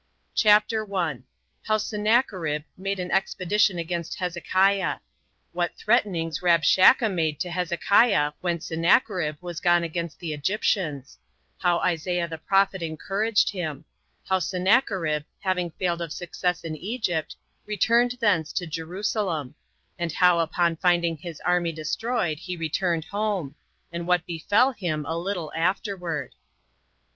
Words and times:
CHAPTER 0.33 0.83
1. 0.83 1.25
How 1.65 1.77
Sennacherib 1.77 2.63
Made 2.75 2.99
An 2.99 3.11
Expedition 3.11 3.77
Against 3.77 4.15
Hezekiah; 4.15 4.97
What 5.51 5.75
Threatenings 5.77 6.39
Rabshakeh 6.41 7.07
Made 7.13 7.39
To 7.41 7.51
Hezekiah 7.51 8.31
When 8.41 8.59
Sennacherib 8.59 9.35
Was 9.41 9.59
Gone 9.59 9.83
Against 9.83 10.17
The 10.19 10.33
Egyptians; 10.33 11.19
How 11.59 11.77
Isaiah 11.81 12.27
The 12.27 12.39
Prophet 12.39 12.81
Encouraged 12.81 13.51
Him; 13.51 13.85
How 14.25 14.39
Sennacherib 14.39 15.21
Having 15.41 15.69
Failed 15.77 16.01
Of 16.01 16.11
Success 16.11 16.63
In 16.63 16.75
Egypt, 16.77 17.35
Returned 17.67 18.15
Thence 18.19 18.51
To 18.53 18.65
Jerusalem; 18.65 19.53
And 19.99 20.11
How 20.13 20.39
Upon 20.39 20.71
His 20.71 20.81
Finding 20.81 21.17
His 21.17 21.39
Army 21.41 21.71
Destroyed, 21.73 22.39
He 22.39 22.57
Returned 22.57 23.05
Home; 23.05 23.53
And 23.91 24.07
What 24.07 24.25
Befell 24.25 24.71
Him 24.71 25.05
A 25.05 25.15
Little 25.15 25.53
Afterward. 25.55 26.33